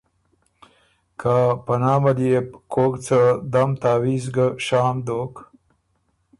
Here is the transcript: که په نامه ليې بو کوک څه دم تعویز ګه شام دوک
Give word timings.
که 1.19 1.35
په 1.65 1.73
نامه 1.83 2.11
ليې 2.17 2.37
بو 2.49 2.57
کوک 2.73 2.93
څه 3.05 3.19
دم 3.53 3.69
تعویز 3.81 4.25
ګه 4.35 4.47
شام 4.65 4.95
دوک 5.05 5.33